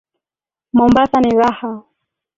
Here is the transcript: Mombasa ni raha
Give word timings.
Mombasa 0.73 1.21
ni 1.21 1.31
raha 1.39 1.83